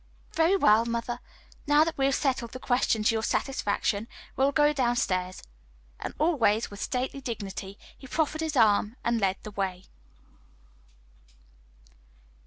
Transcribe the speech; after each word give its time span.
"Very 0.33 0.55
well, 0.57 0.83
mother; 0.87 1.19
now 1.67 1.83
that 1.83 1.95
we 1.95 2.05
have 2.05 2.15
settled 2.15 2.53
the 2.53 2.59
question 2.59 3.03
to 3.03 3.13
your 3.13 3.21
satisfaction, 3.21 4.07
we 4.35 4.43
will 4.43 4.51
go 4.51 4.73
down 4.73 4.95
stairs;" 4.95 5.43
and 5.99 6.15
always 6.17 6.71
with 6.71 6.81
stately 6.81 7.21
dignity, 7.21 7.77
he 7.95 8.07
proffered 8.07 8.41
his 8.41 8.57
arm 8.57 8.95
and 9.03 9.21
led 9.21 9.37
the 9.43 9.51
way. 9.51 9.83